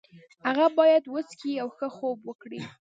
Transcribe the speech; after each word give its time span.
هغه 0.47 0.65
باید 0.79 1.03
وڅښي 1.13 1.53
او 1.61 1.67
ښه 1.77 1.87
خوب 1.95 2.17
وکړي. 2.25 2.59